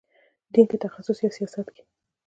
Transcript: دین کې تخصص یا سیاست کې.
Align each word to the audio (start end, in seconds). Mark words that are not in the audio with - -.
دین 0.53 0.65
کې 0.69 0.77
تخصص 0.83 1.17
یا 1.23 1.29
سیاست 1.37 1.67
کې. 1.75 1.83